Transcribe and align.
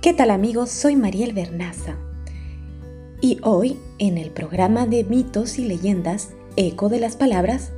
¿Qué 0.00 0.14
tal 0.14 0.30
amigos? 0.30 0.70
Soy 0.70 0.96
Mariel 0.96 1.34
Bernaza 1.34 1.94
y 3.20 3.38
hoy 3.42 3.76
en 3.98 4.16
el 4.16 4.30
programa 4.30 4.86
de 4.86 5.04
mitos 5.04 5.58
y 5.58 5.64
leyendas 5.66 6.30
Eco 6.56 6.88
de 6.88 6.98
las 6.98 7.16
Palabras 7.16 7.70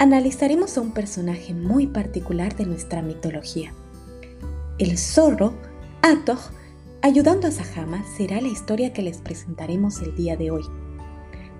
analizaremos 0.00 0.76
a 0.76 0.80
un 0.80 0.90
personaje 0.90 1.54
muy 1.54 1.86
particular 1.86 2.56
de 2.56 2.66
nuestra 2.66 3.02
mitología. 3.02 3.72
El 4.78 4.98
zorro 4.98 5.54
Atog 6.02 6.40
ayudando 7.02 7.46
a 7.46 7.52
Sahama 7.52 8.04
será 8.16 8.40
la 8.40 8.48
historia 8.48 8.92
que 8.92 9.02
les 9.02 9.18
presentaremos 9.18 10.02
el 10.02 10.16
día 10.16 10.36
de 10.36 10.50
hoy. 10.50 10.64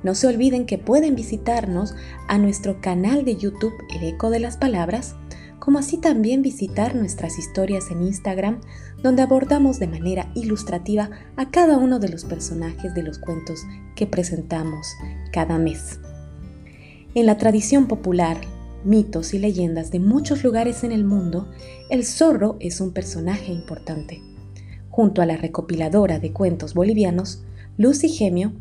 No 0.03 0.17
se 0.17 0.27
olviden 0.27 0.67
que 0.67 0.77
pueden 0.77 1.15
visitarnos 1.15 1.95
a 2.27 2.37
nuestro 2.39 2.81
canal 2.81 3.25
de 3.25 3.37
YouTube 3.37 3.75
El 3.95 4.03
Eco 4.03 4.31
de 4.31 4.41
las 4.41 4.57
Palabras, 4.57 5.15
como 5.65 5.79
así 5.79 5.97
también 5.97 6.43
visitar 6.43 6.95
nuestras 6.95 7.39
historias 7.39 7.91
en 7.91 8.03
Instagram, 8.03 8.61
donde 9.03 9.23
abordamos 9.23 9.79
de 9.79 9.87
manera 9.87 10.31
ilustrativa 10.35 11.09
a 11.37 11.51
cada 11.51 11.79
uno 11.79 11.99
de 11.99 12.11
los 12.11 12.27
personajes 12.27 12.93
de 12.93 13.03
los 13.03 13.19
cuentos 13.19 13.63
que 13.97 14.07
presentamos 14.07 14.87
cada 15.33 15.59
mes. 15.59 16.01
En 17.15 17.25
la 17.25 17.39
tradición 17.39 17.87
popular, 17.87 18.37
mitos 18.85 19.33
y 19.33 19.39
leyendas 19.39 19.91
de 19.91 20.01
muchos 20.01 20.45
lugares 20.45 20.85
en 20.85 20.93
el 20.93 21.05
mundo, 21.05 21.51
el 21.89 22.05
zorro 22.05 22.59
es 22.61 22.83
un 22.83 22.93
personaje 22.93 23.51
importante. 23.51 24.21
Junto 24.91 25.23
a 25.23 25.27
la 25.27 25.39
recopiladora 25.39 26.19
de 26.19 26.31
cuentos 26.33 26.75
bolivianos, 26.75 27.43
Lucy 27.79 28.11
Gemio, 28.11 28.53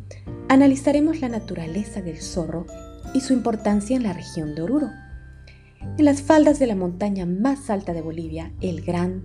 analizaremos 0.47 1.19
la 1.19 1.27
naturaleza 1.27 2.01
del 2.01 2.21
zorro 2.21 2.65
y 3.13 3.19
su 3.19 3.33
importancia 3.33 3.97
en 3.97 4.03
la 4.03 4.13
región 4.13 4.55
de 4.55 4.61
Oruro. 4.61 4.89
En 5.83 6.05
las 6.05 6.21
faldas 6.21 6.59
de 6.59 6.67
la 6.67 6.75
montaña 6.75 7.25
más 7.25 7.69
alta 7.69 7.93
de 7.93 8.01
Bolivia, 8.01 8.51
el 8.61 8.81
gran 8.81 9.21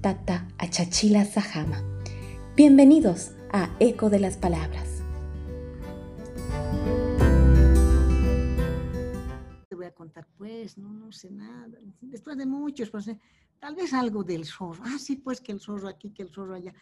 Tata 0.00 0.48
Achachila 0.58 1.24
Sajama. 1.24 1.82
Bienvenidos 2.56 3.32
a 3.52 3.74
Eco 3.80 4.10
de 4.10 4.20
las 4.20 4.36
Palabras. 4.36 5.02
Te 9.68 9.74
voy 9.74 9.86
a 9.86 9.92
contar, 9.92 10.26
pues, 10.36 10.76
no, 10.76 10.92
no 10.92 11.12
sé 11.12 11.30
nada. 11.30 11.78
Después 12.00 12.36
de 12.36 12.46
muchos, 12.46 12.90
pues, 12.90 13.10
tal 13.58 13.74
vez 13.74 13.94
algo 13.94 14.22
del 14.22 14.44
zorro. 14.44 14.82
Ah, 14.84 14.98
sí, 14.98 15.16
pues 15.16 15.40
que 15.40 15.52
el 15.52 15.60
zorro 15.60 15.88
aquí, 15.88 16.10
que 16.10 16.22
el 16.22 16.30
zorro 16.30 16.54
allá 16.54 16.74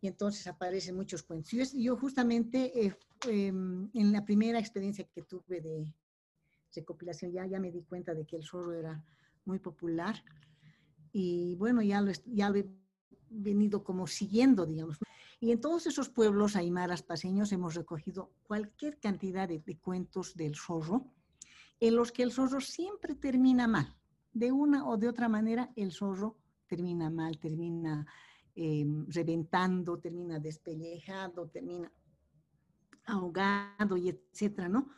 y 0.00 0.08
entonces 0.08 0.46
aparecen 0.46 0.96
muchos 0.96 1.22
cuentos. 1.22 1.72
Yo, 1.72 1.96
justamente 1.96 2.86
eh, 2.86 2.96
em, 3.28 3.88
en 3.94 4.12
la 4.12 4.24
primera 4.24 4.58
experiencia 4.58 5.04
que 5.04 5.22
tuve 5.22 5.60
de 5.60 5.92
recopilación 6.76 7.32
ya, 7.32 7.46
ya 7.46 7.60
me 7.60 7.70
di 7.70 7.82
cuenta 7.82 8.14
de 8.14 8.24
que 8.24 8.36
el 8.36 8.44
zorro 8.44 8.72
era 8.72 9.02
muy 9.44 9.58
popular 9.58 10.22
y 11.12 11.54
bueno, 11.56 11.82
ya 11.82 12.00
lo, 12.00 12.12
ya 12.26 12.48
he 12.48 12.66
venido 13.30 13.82
como 13.82 14.06
siguiendo, 14.06 14.66
digamos. 14.66 14.98
Y 15.40 15.52
en 15.52 15.60
todos 15.60 15.86
esos 15.86 16.08
pueblos 16.08 16.56
aymaras 16.56 17.02
paseños 17.02 17.52
hemos 17.52 17.74
recogido 17.74 18.32
cualquier 18.42 18.98
cantidad 18.98 19.48
de, 19.48 19.60
cuentos 19.78 20.34
del 20.34 20.54
zorro, 20.54 21.12
en 21.80 21.96
los 21.96 22.12
que 22.12 22.22
el 22.22 22.32
zorro 22.32 22.60
siempre 22.60 23.14
termina 23.14 23.66
mal. 23.66 23.94
De 24.32 24.52
una 24.52 24.86
o 24.86 24.96
de 24.96 25.08
otra 25.08 25.28
manera, 25.28 25.72
el 25.76 25.92
zorro 25.92 26.36
termina 26.66 27.10
mal, 27.10 27.38
termina 27.38 28.06
Em, 28.58 29.06
reventando, 29.08 29.98
termina 29.98 30.38
despellejado, 30.38 31.46
termina 31.48 31.92
ahogado 33.04 33.98
y 33.98 34.08
etcétera, 34.08 34.66
¿no? 34.66 34.88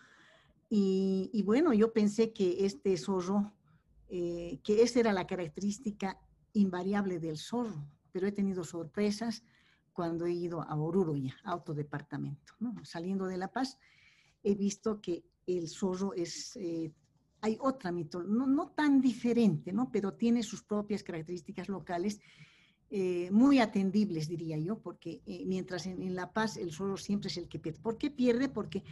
Y, 0.70 1.42
bueno, 1.46 1.72
yo 1.72 1.92
pensé 1.92 2.32
que 2.32 2.66
este 2.66 2.96
zorro, 2.96 3.52
eh, 4.08 4.60
que 4.62 4.82
esa 4.82 5.00
era 5.00 5.12
la 5.12 5.26
característica 5.26 6.20
invariable 6.52 7.18
del 7.18 7.38
zorro, 7.38 7.86
pero 8.12 8.26
he 8.26 8.32
tenido 8.32 8.64
sorpresas 8.64 9.42
cuando 9.92 10.26
he 10.26 10.32
ido 10.32 10.62
a 10.62 10.76
Oruro 10.76 11.16
ya, 11.16 11.34
autodepartamento, 11.44 12.52
¿no? 12.60 12.84
Saliendo 12.84 13.26
de 13.26 13.38
La 13.38 13.50
Paz, 13.50 13.78
he 14.42 14.54
visto 14.54 15.00
que 15.00 15.24
el 15.46 15.68
zorro 15.68 16.12
es, 16.14 16.56
eh, 16.56 16.92
hay 17.40 17.56
otra 17.60 17.90
mitología, 17.90 18.34
no, 18.34 18.46
no, 18.46 18.70
tan 18.70 19.00
diferente, 19.00 19.72
¿no? 19.72 19.90
Pero 19.90 20.14
tiene 20.14 20.42
sus 20.42 20.62
propias 20.62 21.02
características 21.02 21.68
locales 21.68 22.20
eh, 22.90 23.28
muy 23.30 23.58
atendibles, 23.58 24.28
diría 24.28 24.56
yo, 24.58 24.78
porque 24.78 25.20
eh, 25.26 25.44
mientras 25.46 25.86
en, 25.86 26.14
La 26.14 26.32
Paz 26.32 26.56
el 26.56 26.72
zorro 26.72 26.96
siempre 26.96 27.28
es 27.28 27.36
el 27.36 27.46
que 27.46 27.58
pierde. 27.58 27.80
¿Por 27.80 27.98
qué 27.98 28.10
pierde? 28.10 28.48
Porque 28.48 28.82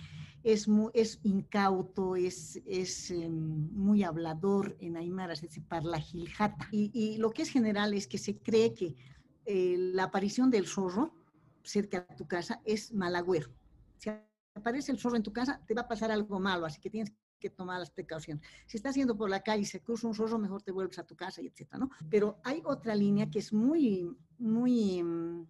es, 0.42 0.68
muy, 0.68 0.90
es 0.94 1.18
incauto, 1.22 2.14
es, 2.14 2.60
es 2.66 3.10
em, 3.10 3.70
muy 3.72 4.02
hablador 4.02 4.76
en 4.80 4.96
Aymara, 4.96 5.34
se 5.34 5.48
parla 5.62 5.98
giljata. 5.98 6.68
Y, 6.70 6.90
y, 6.92 7.16
lo 7.16 7.30
que 7.30 7.42
es 7.42 7.50
general 7.50 7.94
es 7.94 8.06
que 8.06 8.18
se 8.18 8.36
cree 8.36 8.74
que 8.74 8.94
eh, 9.46 9.76
la 9.78 10.04
aparición 10.04 10.50
del 10.50 10.66
zorro 10.66 11.14
cerca 11.62 12.00
de 12.00 12.16
tu 12.16 12.26
casa 12.26 12.60
es 12.64 12.92
malagüero. 12.92 13.48
Si 13.96 14.10
aparece 14.54 14.92
el 14.92 14.98
zorro 14.98 15.16
en 15.16 15.22
tu 15.22 15.32
casa, 15.32 15.62
te 15.66 15.72
va 15.72 15.82
a 15.82 15.88
pasar 15.88 16.10
algo 16.10 16.38
malo, 16.38 16.66
así 16.66 16.80
que 16.80 16.90
tienes 16.90 17.12
que 17.38 17.50
tomar 17.50 17.78
las 17.78 17.90
precauciones. 17.90 18.44
Si 18.66 18.76
estás 18.76 18.94
yendo 18.94 19.16
por 19.16 19.30
la 19.30 19.40
calle 19.40 19.62
y 19.62 19.66
se 19.66 19.80
cruza 19.80 20.06
un 20.06 20.14
zorro, 20.14 20.38
mejor 20.38 20.62
te 20.62 20.72
vuelves 20.72 20.98
a 20.98 21.06
tu 21.06 21.16
casa 21.16 21.42
y 21.42 21.46
etcétera, 21.46 21.78
¿no? 21.78 21.90
Pero 22.10 22.38
hay 22.44 22.62
otra 22.64 22.94
línea 22.94 23.30
que 23.30 23.38
es 23.38 23.52
muy, 23.52 24.08
muy 24.38 25.02
mm, 25.02 25.46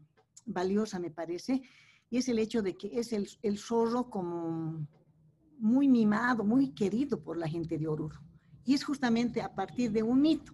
valiosa, 0.47 0.99
me 0.99 1.11
parece, 1.11 1.63
y 2.11 2.19
es 2.19 2.29
el 2.29 2.39
hecho 2.39 2.63
de 2.63 2.77
que 2.77 2.99
es 2.99 3.13
el, 3.13 3.29
el 3.43 3.59
zorro 3.59 4.09
como 4.11 4.87
muy 5.59 5.89
mimado, 5.89 6.45
muy 6.45 6.71
querido 6.73 7.23
por 7.23 7.37
la 7.37 7.49
gente 7.49 7.79
de 7.79 7.89
Oruro. 7.89 8.21
Y 8.65 8.75
es 8.75 8.85
justamente 8.85 9.43
a 9.43 9.55
partir 9.55 9.93
de 9.93 10.03
un 10.03 10.21
mito 10.21 10.53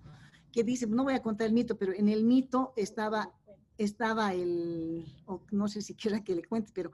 que 0.53 0.63
dice, 0.63 0.87
no 0.87 1.05
voy 1.05 1.15
a 1.15 1.23
contar 1.23 1.47
el 1.47 1.55
mito, 1.55 1.77
pero 1.79 1.93
en 1.93 2.09
el 2.09 2.25
mito 2.25 2.73
estaba, 2.77 3.33
estaba 3.79 4.35
el, 4.35 5.05
no 5.51 5.67
sé 5.67 5.81
si 5.81 5.95
quiera 5.95 6.23
que 6.23 6.35
le 6.35 6.45
cuente, 6.45 6.73
pero 6.75 6.93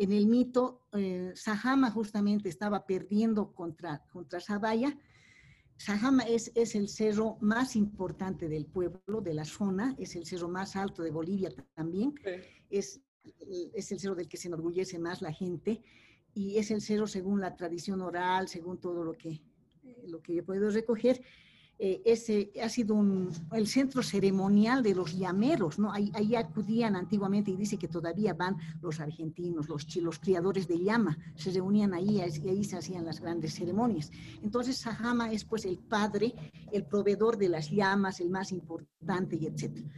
en 0.00 0.12
el 0.12 0.26
mito, 0.26 0.86
eh, 0.92 1.32
Sahama 1.34 1.90
justamente 1.90 2.48
estaba 2.48 2.86
perdiendo 2.86 3.52
contra, 3.52 4.02
contra 4.10 4.40
Sabaya. 4.40 4.98
Sahama 5.76 6.22
es, 6.22 6.50
es 6.54 6.74
el 6.74 6.88
cerro 6.88 7.36
más 7.42 7.76
importante 7.76 8.48
del 8.48 8.64
pueblo, 8.64 9.20
de 9.20 9.34
la 9.34 9.44
zona, 9.44 9.94
es 9.98 10.16
el 10.16 10.24
cerro 10.24 10.48
más 10.48 10.74
alto 10.74 11.02
de 11.02 11.10
Bolivia 11.10 11.50
también, 11.74 12.14
es, 12.70 13.02
es 13.74 13.92
el 13.92 14.00
cerro 14.00 14.14
del 14.14 14.26
que 14.26 14.38
se 14.38 14.48
enorgullece 14.48 14.98
más 14.98 15.20
la 15.20 15.32
gente 15.34 15.82
y 16.32 16.56
es 16.56 16.70
el 16.70 16.80
cerro 16.80 17.06
según 17.06 17.42
la 17.42 17.54
tradición 17.54 18.00
oral, 18.00 18.48
según 18.48 18.80
todo 18.80 19.04
lo 19.04 19.12
que, 19.12 19.42
lo 20.06 20.22
que 20.22 20.32
yo 20.32 20.40
he 20.40 20.44
podido 20.44 20.70
recoger, 20.70 21.22
eh, 21.82 22.02
ese 22.04 22.52
ha 22.62 22.68
sido 22.68 23.02
el 23.52 23.66
centro 23.66 24.02
ceremonial 24.02 24.82
de 24.82 24.94
los 24.94 25.16
llameros, 25.16 25.78
¿no? 25.78 25.90
Ahí, 25.90 26.36
acudían 26.36 26.94
antiguamente 26.94 27.50
y 27.50 27.56
dice 27.56 27.78
que 27.78 27.88
todavía 27.88 28.34
van 28.34 28.58
los 28.82 29.00
argentinos, 29.00 29.66
los, 29.66 29.96
los 29.96 30.18
criadores 30.18 30.68
de 30.68 30.78
llama, 30.78 31.16
se 31.36 31.50
reunían 31.50 31.94
ahí 31.94 32.18
y 32.18 32.48
ahí 32.50 32.64
se 32.64 32.76
hacían 32.76 33.06
las 33.06 33.20
grandes 33.20 33.54
ceremonias. 33.54 34.10
Entonces 34.42 34.76
Sahama 34.76 35.32
es 35.32 35.46
pues 35.46 35.64
el 35.64 35.78
padre, 35.78 36.34
el 36.70 36.84
proveedor 36.84 37.38
de 37.38 37.48
las 37.48 37.70
llamas, 37.70 38.20
el 38.20 38.28
más 38.28 38.52
importante 38.52 39.36
y 39.36 39.46
etcétera. 39.46 39.88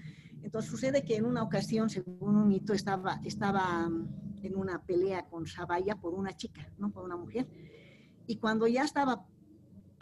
Entonces 0.40 0.70
sucede 0.70 1.02
que 1.04 1.16
en 1.16 1.24
una 1.24 1.42
ocasión, 1.42 1.90
según 1.90 2.36
un 2.36 2.46
mito, 2.46 2.74
estaba, 2.74 3.20
estaba 3.24 3.88
mm, 3.88 4.44
en 4.44 4.56
una 4.56 4.80
pelea 4.84 5.26
con 5.26 5.48
Sabaya 5.48 5.96
por 5.96 6.14
una 6.14 6.36
chica, 6.36 6.70
¿no? 6.78 6.92
Por 6.92 7.02
una 7.02 7.16
mujer. 7.16 7.48
Y 8.28 8.36
cuando 8.36 8.68
ya 8.68 8.84
estaba 8.84 9.26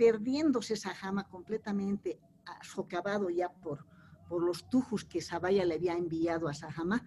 perdiéndose 0.01 0.77
Sahama 0.77 1.29
completamente, 1.29 2.19
socavado 2.63 3.29
ya 3.29 3.51
por, 3.53 3.85
por 4.31 4.43
los 4.43 4.67
tujos 4.71 5.05
que 5.05 5.21
Sabaya 5.21 5.63
le 5.67 5.75
había 5.75 5.93
enviado 5.93 6.49
a 6.49 6.55
Sahama, 6.55 7.05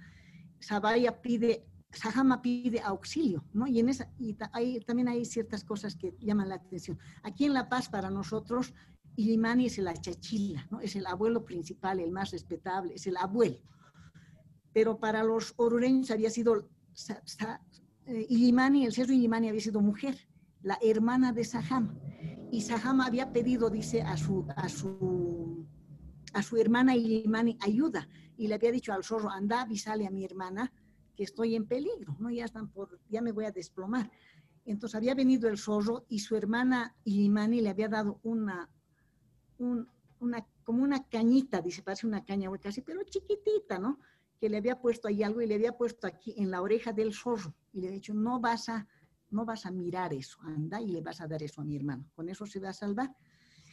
Sabaya 0.60 1.20
pide, 1.20 1.66
Sahama 1.92 2.44
pide 2.44 2.82
auxilio, 2.82 3.44
¿no? 3.52 3.66
Y, 3.66 3.80
en 3.80 3.90
esa, 3.90 4.12
y 4.20 4.36
también 4.36 5.08
hay 5.08 5.26
ciertas 5.26 5.64
cosas 5.64 5.96
que 5.96 6.16
llaman 6.20 6.50
la 6.50 6.56
atención. 6.56 7.00
Aquí 7.24 7.46
en 7.46 7.56
La 7.56 7.68
Paz, 7.68 7.90
para 7.90 8.12
nosotros, 8.12 8.76
Ilimani 9.16 9.66
es 9.66 9.80
el 9.80 9.88
achachila, 9.88 10.68
¿no? 10.70 10.80
Es 10.80 10.96
el 10.96 11.08
abuelo 11.08 11.44
principal, 11.44 12.00
el 12.00 12.12
más 12.12 12.30
respetable, 12.30 12.94
es 12.94 13.08
el 13.08 13.18
abuelo. 13.18 13.58
Pero 14.72 15.00
para 15.00 15.24
los 15.24 15.56
orureños 15.58 16.12
había 16.12 16.30
sido, 16.30 16.70
eh, 18.06 18.28
Ilimani, 18.30 18.86
el 18.86 18.94
cerro 18.94 19.14
Ilimani 19.14 19.50
había 19.50 19.62
sido 19.62 19.82
mujer, 19.82 20.16
la 20.62 20.78
hermana 20.80 21.34
de 21.34 21.44
Sahama 21.44 21.96
y 22.54 22.62
Sahama 22.62 23.08
había 23.08 23.34
pedido, 23.34 23.72
dice, 23.72 24.04
a 24.04 24.16
su, 24.16 24.46
a 24.56 24.70
su, 24.70 25.66
a 26.34 26.44
su 26.44 26.58
hermana 26.58 26.96
Ilimani 26.96 27.58
ayuda 27.60 28.08
y 28.38 28.48
le 28.48 28.54
había 28.54 28.72
dicho 28.72 28.94
al 28.94 29.04
zorro, 29.04 29.32
anda, 29.32 29.62
avísale 29.62 30.06
a 30.06 30.12
mi 30.12 30.24
hermana 30.24 30.72
que 31.16 31.24
estoy 31.24 31.56
en 31.56 31.66
peligro, 31.66 32.16
¿no? 32.20 32.30
Ya 32.30 32.46
están 32.46 32.70
por, 32.70 33.00
ya 33.10 33.24
me 33.24 33.32
voy 33.32 33.46
a 33.46 33.52
desplomar. 33.52 34.12
Entonces 34.66 34.96
había 34.96 35.16
venido 35.16 35.50
el 35.50 35.58
zorro 35.58 36.06
y 36.10 36.20
su 36.20 36.36
hermana 36.36 36.96
Ilimani 37.06 37.60
le 37.60 37.70
había 37.70 37.90
dado 37.90 38.20
una, 38.22 38.70
una, 39.58 40.48
como 40.64 40.84
una 40.84 41.10
cañita, 41.10 41.60
dice, 41.60 41.82
parece 41.82 42.06
una 42.06 42.24
caña 42.24 42.52
hueca 42.52 42.70
así, 42.70 42.82
pero 42.82 43.02
chiquitita, 43.02 43.80
¿no? 43.80 44.00
Que 44.40 44.48
le 44.48 44.58
había 44.58 44.80
puesto 44.80 45.08
ahí 45.08 45.24
algo 45.24 45.42
y 45.42 45.48
le 45.48 45.56
había 45.56 45.76
puesto 45.76 46.06
aquí 46.06 46.36
en 46.38 46.52
la 46.52 46.62
oreja 46.62 46.94
del 46.94 47.16
zorro 47.16 47.56
y 47.72 47.82
le 47.82 47.88
había 47.88 47.96
dicho, 47.96 48.14
no 48.14 48.40
vas 48.40 48.70
a 48.70 48.88
no 49.34 49.46
vas 49.46 49.66
a 49.66 49.72
mirar 49.72 50.14
eso, 50.14 50.40
anda 50.44 50.82
y 50.82 50.88
le 50.88 51.02
vas 51.02 51.22
a 51.22 51.28
dar 51.28 51.42
eso 51.44 51.62
a 51.62 51.66
mi 51.66 51.76
hermano, 51.76 52.10
con 52.16 52.30
eso 52.30 52.46
se 52.46 52.60
va 52.60 52.70
a 52.70 52.74
salvar. 52.74 53.14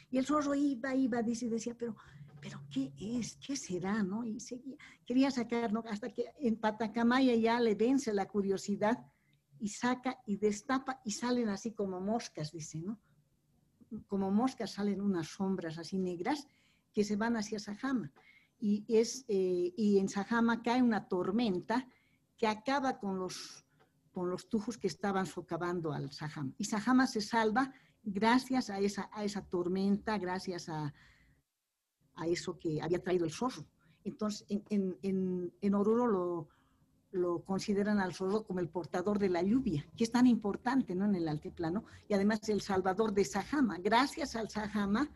Y 0.09 0.17
el 0.17 0.25
zorro 0.25 0.53
iba, 0.53 0.93
iba, 0.93 1.21
dice, 1.21 1.47
decía, 1.47 1.75
pero 1.77 1.95
pero 2.41 2.59
¿qué 2.71 2.91
es? 2.97 3.37
¿Qué 3.37 3.55
será? 3.55 4.01
¿no? 4.01 4.25
Y 4.25 4.39
seguía, 4.39 4.75
quería 5.05 5.29
sacar, 5.29 5.71
¿no? 5.71 5.83
hasta 5.87 6.09
que 6.09 6.25
en 6.39 6.57
Patacamaya 6.57 7.35
ya 7.35 7.59
le 7.59 7.75
vence 7.75 8.11
la 8.13 8.27
curiosidad 8.27 8.97
y 9.59 9.69
saca 9.69 10.19
y 10.25 10.37
destapa 10.37 10.99
y 11.05 11.11
salen 11.11 11.49
así 11.49 11.71
como 11.71 12.01
moscas, 12.01 12.51
dice, 12.51 12.79
¿no? 12.79 12.99
Como 14.07 14.31
moscas 14.31 14.71
salen 14.71 15.01
unas 15.01 15.27
sombras 15.27 15.77
así 15.77 15.99
negras 15.99 16.47
que 16.91 17.03
se 17.03 17.15
van 17.15 17.37
hacia 17.37 17.59
Sajama. 17.59 18.11
Y, 18.59 18.85
es, 18.87 19.23
eh, 19.27 19.73
y 19.77 19.99
en 19.99 20.09
Sajama 20.09 20.63
cae 20.63 20.81
una 20.81 21.07
tormenta 21.07 21.87
que 22.37 22.47
acaba 22.47 22.97
con 22.97 23.19
los, 23.19 23.65
con 24.11 24.29
los 24.29 24.49
tujos 24.49 24.77
que 24.77 24.87
estaban 24.87 25.25
socavando 25.25 25.93
al 25.93 26.11
Sajama. 26.11 26.53
Y 26.57 26.65
Sajama 26.65 27.07
se 27.07 27.21
salva 27.21 27.73
gracias 28.03 28.69
a 28.69 28.79
esa, 28.79 29.09
a 29.13 29.23
esa 29.23 29.41
tormenta, 29.41 30.17
gracias 30.17 30.69
a, 30.69 30.93
a 32.15 32.27
eso 32.27 32.57
que 32.59 32.81
había 32.81 33.01
traído 33.01 33.25
el 33.25 33.31
zorro. 33.31 33.65
Entonces, 34.03 34.45
en, 34.49 34.97
en, 35.01 35.53
en, 35.61 35.75
Oruro 35.75 36.07
lo, 36.07 36.47
lo, 37.11 37.43
consideran 37.43 37.99
al 37.99 38.13
zorro 38.13 38.43
como 38.43 38.59
el 38.59 38.69
portador 38.69 39.19
de 39.19 39.29
la 39.29 39.43
lluvia, 39.43 39.85
que 39.95 40.03
es 40.03 40.11
tan 40.11 40.27
importante 40.27 40.95
¿no? 40.95 41.05
en 41.05 41.15
el 41.15 41.27
altiplano, 41.27 41.85
y 42.07 42.13
además 42.13 42.47
el 42.49 42.61
salvador 42.61 43.13
de 43.13 43.25
Sajama. 43.25 43.77
Gracias 43.77 44.35
al 44.35 44.49
Sajama 44.49 45.09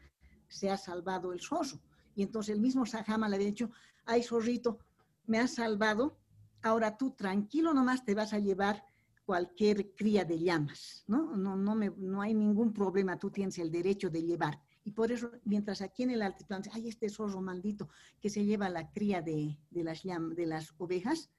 se 0.48 0.70
ha 0.70 0.78
salvado 0.78 1.34
el 1.34 1.42
zorro. 1.42 1.80
Y 2.16 2.24
entonces 2.24 2.56
el 2.56 2.62
mismo 2.62 2.86
Sajama 2.86 3.28
le 3.28 3.36
había 3.36 3.48
dicho, 3.48 3.72
ay 4.06 4.24
zorrito, 4.24 4.80
me 5.26 5.40
has 5.40 5.56
salvado, 5.56 6.18
ahora 6.66 6.98
tú 6.98 7.12
tranquilo 7.12 7.74
nomás 7.74 8.04
te 8.04 8.16
vas 8.16 8.34
a 8.34 8.40
llevar 8.40 8.84
cualquier 9.24 9.94
cría 9.94 10.26
de 10.26 10.40
llamas, 10.40 11.04
¿no? 11.08 11.36
No, 11.38 11.56
no, 11.56 12.22
hay 12.22 12.34
ningún 12.34 12.74
problema, 12.74 13.18
tú 13.18 13.30
tienes 13.30 13.58
el 13.60 13.72
derecho 13.72 14.10
de 14.10 14.24
llevar. 14.24 14.60
Y 14.84 14.92
por 14.92 15.12
eso, 15.12 15.32
mientras 15.44 15.82
aquí 15.82 16.04
en 16.04 16.12
el 16.12 16.22
altiplano, 16.22 16.64
hay 16.74 16.88
este 16.88 17.10
zorro 17.10 17.42
maldito 17.42 17.90
que 18.20 18.30
se 18.30 18.46
lleva 18.46 18.70
la 18.70 18.92
cría 18.92 19.22
de, 19.22 19.58
las, 19.72 20.04
de 20.04 20.46
las 20.46 20.74
ovejas, 20.78 21.30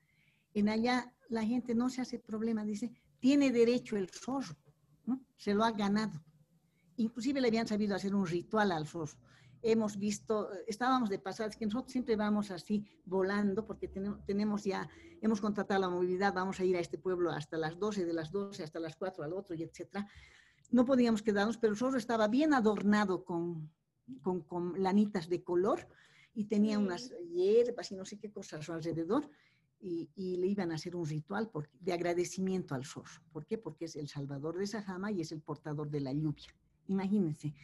en 0.54 0.68
allá 0.68 1.12
la 1.28 1.44
gente 1.44 1.74
no 1.74 1.90
se 1.90 2.00
hace 2.00 2.18
problema, 2.18 2.64
dice, 2.64 2.92
tiene 3.18 3.50
derecho 3.50 3.96
el 3.96 4.08
zorro, 4.10 4.56
se 5.36 5.54
lo 5.54 5.64
ha 5.64 5.72
ganado. 5.72 6.22
Inclusive 6.96 7.40
le 7.40 7.48
habían 7.48 7.68
sabido 7.68 7.94
hacer 7.94 8.14
un 8.14 8.26
ritual 8.26 8.72
al 8.72 8.86
zorro 8.86 9.18
hemos 9.66 9.98
visto, 9.98 10.50
estábamos 10.66 11.10
de 11.10 11.18
pasada, 11.18 11.48
es 11.48 11.56
que 11.56 11.66
nosotros 11.66 11.92
siempre 11.92 12.16
vamos 12.16 12.50
así 12.50 12.84
volando 13.04 13.66
porque 13.66 13.88
tenemos, 14.26 14.64
ya, 14.64 14.88
hemos 15.20 15.40
contratado 15.40 15.80
la 15.80 15.88
movilidad, 15.88 16.32
vamos 16.32 16.60
a 16.60 16.64
ir 16.64 16.76
a 16.76 16.80
este 16.80 16.98
pueblo 16.98 17.30
hasta 17.30 17.56
las 17.56 17.78
12, 17.78 18.04
de 18.04 18.12
las 18.12 18.30
12 18.30 18.62
hasta 18.62 18.80
las 18.80 18.96
4 18.96 19.24
al 19.24 19.32
otro 19.32 19.54
y 19.54 19.62
etcétera. 19.62 20.08
No 20.70 20.84
podíamos 20.84 21.22
quedarnos, 21.22 21.58
pero 21.58 21.72
el 21.72 21.78
zorro 21.78 21.98
estaba 21.98 22.28
bien 22.28 22.54
adornado 22.54 23.24
con, 23.24 23.70
con, 24.22 24.40
con 24.40 24.82
lanitas 24.82 25.28
de 25.28 25.42
color 25.42 25.86
y 26.34 26.44
tenía 26.44 26.78
unas 26.78 27.12
hierbas 27.32 27.90
y 27.92 27.96
no 27.96 28.04
sé 28.04 28.18
qué 28.18 28.30
cosas 28.30 28.60
a 28.60 28.62
su 28.62 28.72
alrededor. 28.72 29.30
Y, 29.78 30.08
y, 30.14 30.38
le 30.38 30.46
iban 30.46 30.72
a 30.72 30.76
hacer 30.76 30.96
un 30.96 31.04
ritual 31.04 31.50
por, 31.50 31.68
de 31.80 31.92
agradecimiento 31.92 32.74
al 32.74 32.86
zorro. 32.86 33.22
¿Por 33.30 33.44
qué? 33.44 33.58
Porque 33.58 33.84
es 33.84 33.94
el 33.96 34.08
salvador 34.08 34.56
de 34.56 34.66
Sajama 34.66 35.12
y 35.12 35.20
es 35.20 35.32
el 35.32 35.42
portador 35.42 35.90
de 35.90 36.00
la 36.00 36.14
lluvia. 36.14 36.48
Imagínense. 36.88 37.54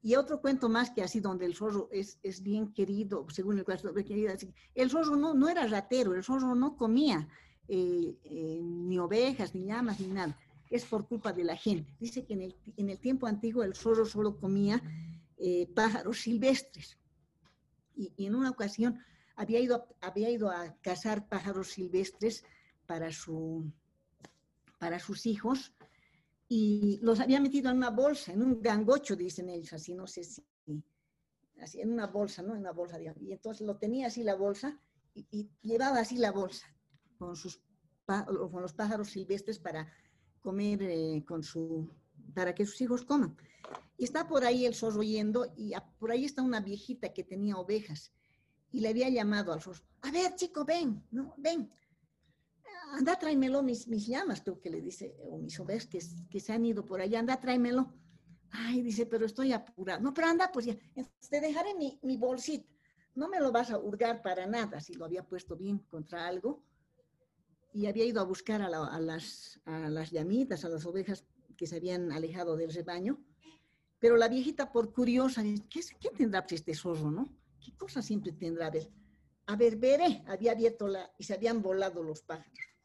Y 0.00 0.14
otro 0.14 0.40
cuento 0.40 0.68
más 0.68 0.90
que 0.90 1.02
así, 1.02 1.20
donde 1.20 1.44
el 1.44 1.54
zorro 1.54 1.88
es, 1.90 2.18
es 2.22 2.42
bien 2.42 2.72
querido, 2.72 3.26
según 3.30 3.58
el 3.58 3.64
caso 3.64 3.92
de 3.92 4.04
querida, 4.04 4.36
el 4.74 4.90
zorro 4.90 5.16
no, 5.16 5.34
no 5.34 5.48
era 5.48 5.66
ratero, 5.66 6.14
el 6.14 6.22
zorro 6.22 6.54
no 6.54 6.76
comía 6.76 7.28
eh, 7.66 8.16
eh, 8.24 8.60
ni 8.62 8.98
ovejas, 8.98 9.54
ni 9.54 9.66
llamas, 9.66 10.00
ni 10.00 10.08
nada. 10.08 10.38
Es 10.70 10.84
por 10.84 11.06
culpa 11.06 11.32
de 11.32 11.44
la 11.44 11.56
gente. 11.56 11.94
Dice 11.98 12.24
que 12.24 12.34
en 12.34 12.42
el, 12.42 12.56
en 12.76 12.90
el 12.90 12.98
tiempo 12.98 13.26
antiguo 13.26 13.62
el 13.64 13.74
zorro 13.74 14.06
solo 14.06 14.38
comía 14.38 14.82
eh, 15.36 15.66
pájaros 15.74 16.20
silvestres. 16.20 16.96
Y, 17.96 18.12
en 18.26 18.34
una 18.34 18.50
ocasión 18.50 19.00
había 19.34 19.60
ido, 19.60 19.86
había 20.00 20.30
ido 20.30 20.50
a 20.50 20.74
cazar 20.80 21.28
pájaros 21.28 21.68
silvestres 21.68 22.44
para, 22.86 23.12
su, 23.12 23.70
para 24.78 24.98
sus 24.98 25.26
hijos 25.26 25.72
y 26.48 26.98
los 27.02 27.20
había 27.20 27.40
metido 27.40 27.70
en 27.70 27.76
una 27.76 27.90
bolsa, 27.90 28.32
en 28.32 28.42
un 28.42 28.62
gangocho, 28.62 29.14
dicen 29.14 29.50
ellos, 29.50 29.72
así, 29.74 29.94
no 29.94 30.06
sé 30.06 30.24
si, 30.24 30.42
así, 31.60 31.80
en 31.80 31.92
una 31.92 32.06
bolsa, 32.06 32.42
¿no? 32.42 32.54
En 32.54 32.60
una 32.60 32.72
bolsa, 32.72 32.98
digamos. 32.98 33.22
Y 33.22 33.32
entonces 33.32 33.66
lo 33.66 33.76
tenía 33.76 34.06
así 34.06 34.22
la 34.22 34.34
bolsa 34.34 34.80
y, 35.14 35.50
llevaba 35.62 36.00
así 36.00 36.16
la 36.16 36.32
bolsa 36.32 36.66
con, 37.18 37.36
sus, 37.36 37.60
con 38.06 38.62
los 38.62 38.72
pájaros 38.72 39.10
silvestres 39.10 39.58
para 39.58 39.92
comer 40.40 40.82
eh, 40.82 41.24
con 41.26 41.42
su, 41.42 41.90
para 42.34 42.54
que 42.54 42.64
sus 42.64 42.80
hijos 42.80 43.04
coman. 43.04 43.36
Y 43.98 44.04
está 44.04 44.26
por 44.26 44.44
ahí 44.44 44.64
el 44.64 44.74
zorro 44.74 45.02
yendo 45.02 45.52
y 45.56 45.72
por 45.98 46.12
ahí 46.12 46.24
está 46.24 46.40
una 46.40 46.60
viejita 46.60 47.12
que 47.12 47.24
tenía 47.24 47.56
ovejas 47.58 48.12
y 48.70 48.80
le 48.80 48.88
había 48.88 49.08
llamado 49.10 49.52
al 49.52 49.60
zorro, 49.60 49.82
a 50.02 50.10
ver 50.10 50.34
chico, 50.34 50.64
ven, 50.64 51.02
no, 51.10 51.34
ven, 51.36 51.70
anda, 52.92 53.18
tráemelo 53.18 53.62
mis, 53.62 53.88
mis 53.88 54.06
llamas, 54.06 54.42
tú 54.42 54.60
que 54.60 54.70
le 54.70 54.80
dice, 54.80 55.14
o 55.20 55.38
mis 55.38 55.58
ovejas 55.60 55.86
que, 55.86 55.98
que 56.30 56.40
se 56.40 56.52
han 56.52 56.64
ido 56.64 56.84
por 56.84 57.00
allá, 57.00 57.18
anda, 57.18 57.40
tráemelo. 57.40 57.92
Ay, 58.50 58.82
dice, 58.82 59.06
pero 59.06 59.26
estoy 59.26 59.52
apurado. 59.52 60.00
No, 60.00 60.14
pero 60.14 60.28
anda, 60.28 60.50
pues 60.52 60.66
ya, 60.66 60.76
te 61.28 61.40
dejaré 61.40 61.74
mi, 61.74 61.98
mi 62.02 62.16
bolsita. 62.16 62.68
No 63.14 63.28
me 63.28 63.40
lo 63.40 63.52
vas 63.52 63.70
a 63.70 63.78
hurgar 63.78 64.22
para 64.22 64.46
nada, 64.46 64.80
si 64.80 64.94
lo 64.94 65.04
había 65.04 65.24
puesto 65.26 65.56
bien 65.56 65.78
contra 65.78 66.26
algo. 66.26 66.62
Y 67.72 67.86
había 67.86 68.04
ido 68.04 68.20
a 68.20 68.24
buscar 68.24 68.62
a, 68.62 68.68
las, 69.00 69.60
a 69.64 69.90
las 69.90 70.10
llamitas, 70.10 70.64
a 70.64 70.68
las 70.68 70.86
ovejas 70.86 71.24
que 71.56 71.66
se 71.66 71.76
habían 71.76 72.12
alejado 72.12 72.56
del 72.56 72.72
rebaño. 72.72 73.20
Pero 73.98 74.16
la 74.16 74.28
viejita, 74.28 74.72
por 74.72 74.92
curiosa, 74.92 75.42
¿qué, 75.42 75.80
qué 76.00 76.10
tendrá 76.10 76.42
pues, 76.42 76.60
este 76.60 76.74
zorro, 76.74 77.10
no? 77.10 77.36
¿Qué 77.60 77.76
cosa 77.76 78.00
siempre 78.00 78.32
tendrá? 78.32 78.68
A 78.68 78.70
ver, 78.70 78.88
a 79.46 79.56
ver, 79.56 79.76
veré, 79.76 80.22
había 80.26 80.52
abierto 80.52 80.86
la, 80.88 81.10
y 81.18 81.24
se 81.24 81.34
habían 81.34 81.60
volado 81.60 82.02
los 82.02 82.22
pájaros. 82.22 82.77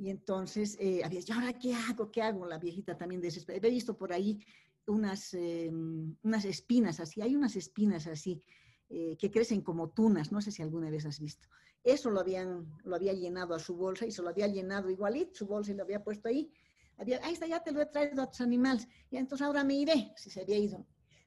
Y 0.00 0.08
entonces 0.08 0.78
eh, 0.80 1.02
había 1.04 1.20
dicho, 1.20 1.34
¿ahora 1.34 1.52
qué 1.52 1.74
hago? 1.74 2.10
¿Qué 2.10 2.22
hago? 2.22 2.46
La 2.46 2.56
viejita 2.56 2.96
también 2.96 3.20
desesperada. 3.20 3.58
Había 3.58 3.70
visto 3.70 3.98
por 3.98 4.14
ahí 4.14 4.42
unas, 4.86 5.34
em, 5.34 6.16
unas 6.22 6.46
espinas 6.46 7.00
así, 7.00 7.20
hay 7.20 7.36
unas 7.36 7.54
espinas 7.54 8.06
así 8.06 8.42
eh, 8.88 9.18
que 9.18 9.30
crecen 9.30 9.60
como 9.60 9.90
tunas, 9.90 10.32
no 10.32 10.40
sé 10.40 10.52
si 10.52 10.62
alguna 10.62 10.88
vez 10.88 11.04
has 11.04 11.20
visto. 11.20 11.50
Eso 11.84 12.08
lo, 12.08 12.20
habían, 12.20 12.66
lo 12.82 12.96
había 12.96 13.12
llenado 13.12 13.54
a 13.54 13.58
su 13.58 13.76
bolsa 13.76 14.06
y 14.06 14.10
se 14.10 14.22
lo 14.22 14.30
había 14.30 14.46
llenado 14.46 14.88
igualito 14.88 15.34
su 15.34 15.46
bolsa 15.46 15.72
y 15.72 15.74
lo 15.74 15.82
había 15.82 16.02
puesto 16.02 16.30
ahí. 16.30 16.50
Había, 16.96 17.20
ahí 17.22 17.34
está, 17.34 17.46
ya 17.46 17.62
te 17.62 17.70
lo 17.70 17.82
he 17.82 17.86
traído 17.86 18.22
a 18.22 18.30
tus 18.30 18.40
animales. 18.40 18.88
Y 19.10 19.18
entonces 19.18 19.46
ahora 19.46 19.64
me 19.64 19.74
iré, 19.74 20.14
si 20.16 20.30
se 20.30 20.40
había 20.40 20.56
ido. 20.56 20.86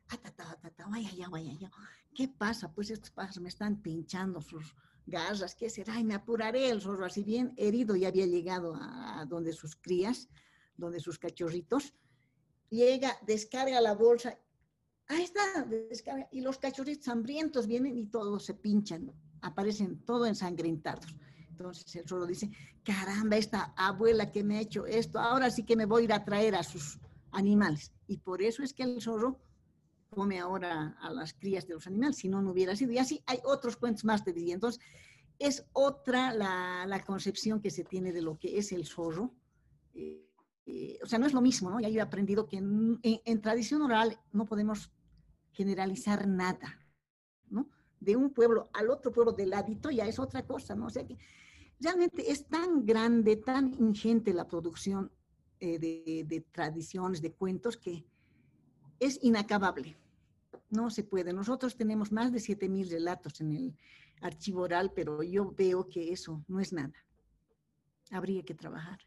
Ah, 0.10 0.88
vaya 0.90 1.12
ya, 1.12 1.30
vaya 1.30 1.54
ya. 1.54 1.72
¿Qué 2.16 2.28
pasa? 2.28 2.74
Pues 2.74 2.90
estos 2.90 3.12
pájaros 3.12 3.40
me 3.40 3.50
están 3.50 3.84
pinchando 3.84 4.42
sus, 4.42 4.76
garras, 5.06 5.56
¿qué 5.56 5.70
será? 5.70 6.00
Y 6.00 6.04
me 6.04 6.16
apuraré, 6.16 6.70
el 6.70 6.82
zorro 6.82 7.06
así 7.06 7.24
bien 7.24 7.54
herido 7.58 7.96
ya 7.96 8.08
había 8.08 8.26
llegado 8.26 8.76
a, 8.76 9.26
donde 9.28 9.54
sus 9.54 9.76
crías, 9.76 10.30
donde 10.78 11.00
sus 11.00 11.20
cachorritos, 11.20 11.94
llega, 12.70 13.18
descarga 13.26 13.80
la 13.82 13.94
bolsa, 13.94 14.38
ahí 15.08 15.24
está, 15.24 15.64
descarga, 15.64 16.28
y 16.32 16.42
los 16.42 16.58
cachorritos 16.58 17.08
hambrientos 17.08 17.68
vienen 17.68 17.98
y 17.98 18.06
todos 18.06 18.46
se 18.46 18.54
pinchan, 18.54 19.12
aparecen 19.42 20.00
todos 20.06 20.28
ensangrentados. 20.28 21.16
Entonces 21.50 21.96
el 21.96 22.08
zorro 22.08 22.26
dice, 22.26 22.50
caramba, 22.84 23.38
esta 23.38 23.74
abuela 23.78 24.32
que 24.32 24.44
me 24.44 24.58
ha 24.58 24.62
hecho 24.62 24.86
esto, 24.86 25.20
ahora 25.20 25.52
sí 25.52 25.64
que 25.64 25.76
me 25.76 25.86
voy 25.86 26.04
a 26.04 26.06
ir 26.06 26.14
a 26.14 26.26
traer 26.26 26.56
a 26.56 26.64
sus 26.64 27.00
animales. 27.32 27.92
Y 28.08 28.18
por 28.18 28.42
eso 28.42 28.64
es 28.64 28.74
que 28.74 28.84
el 28.84 29.02
zorro 29.02 29.40
come 30.14 30.40
ahora 30.40 30.98
a 31.02 31.12
las 31.12 31.34
crías 31.34 31.68
de 31.68 31.74
los 31.74 31.88
animales, 31.88 32.18
si 32.18 32.28
no, 32.28 32.42
no 32.42 32.52
hubiera 32.52 32.76
sido. 32.76 32.92
Y 32.92 32.98
así 32.98 33.24
hay 33.26 33.40
otros 33.44 33.78
cuentos 33.78 34.06
más, 34.06 34.24
te 34.24 34.34
diría. 34.34 34.54
Entonces, 34.54 34.82
es 35.40 35.66
otra 35.74 36.34
la, 36.34 36.86
la 36.88 37.04
concepción 37.04 37.60
que 37.60 37.72
se 37.72 37.84
tiene 37.84 38.12
de 38.12 38.22
lo 38.22 38.38
que 38.38 38.58
es 38.58 38.72
el 38.72 38.86
zorro. 38.86 39.34
Eh, 39.94 40.30
eh, 40.66 41.00
o 41.04 41.06
sea, 41.06 41.20
no 41.20 41.26
es 41.26 41.34
lo 41.34 41.42
mismo, 41.42 41.70
¿no? 41.70 41.80
Ya 41.80 41.90
yo 41.90 42.00
he 42.00 42.02
aprendido 42.02 42.48
que 42.48 42.58
en, 42.58 43.00
en, 43.04 43.42
tradición 43.42 43.82
oral 43.82 44.18
no 44.32 44.46
podemos 44.46 44.92
generalizar 45.52 46.28
nada, 46.28 46.80
¿no? 47.50 47.70
De 48.00 48.16
un 48.16 48.32
pueblo 48.32 48.70
al 48.74 48.90
otro 48.90 49.12
pueblo 49.12 49.34
del 49.34 49.50
ladito 49.50 49.92
ya 49.92 50.06
es 50.06 50.20
otra 50.20 50.46
cosa, 50.46 50.76
¿no? 50.76 50.88
O 50.88 50.90
sea 50.90 51.06
que 51.06 51.18
realmente 51.80 52.32
es 52.32 52.48
tan 52.48 52.86
grande, 52.86 53.36
tan 53.36 53.74
ingente 53.74 54.34
la 54.34 54.48
producción 54.48 55.12
eh, 55.60 55.80
de, 55.80 56.24
de 56.26 56.42
tradiciones, 56.42 57.22
de 57.22 57.34
cuentos, 57.34 57.76
que 57.76 58.06
es 59.00 59.20
inacabable. 59.22 59.98
No 60.74 60.90
se 60.90 61.04
puede. 61.04 61.34
Nosotros 61.34 61.76
tenemos 61.76 62.12
más 62.12 62.32
de 62.32 62.40
7.000 62.40 62.90
relatos 62.90 63.40
en 63.42 63.54
el 63.54 63.78
archivo 64.22 64.62
oral, 64.62 64.92
pero 64.96 65.22
yo 65.22 65.52
veo 65.52 65.88
que 65.88 66.12
eso 66.12 66.44
no 66.48 66.60
es 66.60 66.74
nada. 66.74 66.96
Habría 68.10 68.42
que 68.42 68.56
trabajar. 68.56 68.98